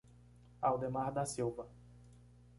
Aldemar 0.63 1.11
da 1.15 1.27
Silva 1.27 1.69